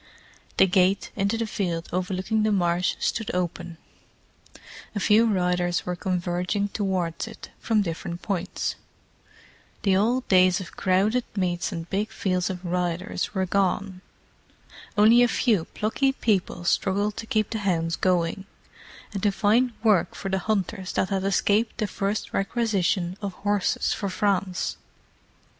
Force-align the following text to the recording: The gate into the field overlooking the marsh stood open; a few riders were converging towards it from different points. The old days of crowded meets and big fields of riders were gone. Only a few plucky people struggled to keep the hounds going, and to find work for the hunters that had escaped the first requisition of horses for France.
The 0.57 0.65
gate 0.65 1.11
into 1.15 1.37
the 1.37 1.45
field 1.45 1.87
overlooking 1.93 2.41
the 2.41 2.51
marsh 2.51 2.95
stood 2.97 3.29
open; 3.35 3.77
a 4.95 4.99
few 4.99 5.27
riders 5.27 5.85
were 5.85 5.95
converging 5.95 6.69
towards 6.69 7.27
it 7.27 7.51
from 7.59 7.83
different 7.83 8.23
points. 8.23 8.73
The 9.83 9.95
old 9.95 10.27
days 10.27 10.59
of 10.59 10.75
crowded 10.75 11.23
meets 11.35 11.71
and 11.71 11.87
big 11.87 12.09
fields 12.09 12.49
of 12.49 12.65
riders 12.65 13.35
were 13.35 13.45
gone. 13.45 14.01
Only 14.97 15.21
a 15.21 15.27
few 15.27 15.65
plucky 15.65 16.13
people 16.13 16.63
struggled 16.63 17.15
to 17.17 17.27
keep 17.27 17.51
the 17.51 17.59
hounds 17.59 17.95
going, 17.95 18.47
and 19.13 19.21
to 19.21 19.31
find 19.31 19.71
work 19.83 20.15
for 20.15 20.29
the 20.29 20.39
hunters 20.39 20.93
that 20.93 21.09
had 21.09 21.23
escaped 21.25 21.77
the 21.77 21.85
first 21.85 22.33
requisition 22.33 23.17
of 23.21 23.33
horses 23.33 23.93
for 23.93 24.09
France. 24.09 24.77